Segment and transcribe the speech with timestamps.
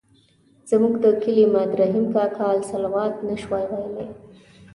[0.69, 4.07] زموږ د کلي ماد رحیم کاکا الصلواة نه شوای ویلای.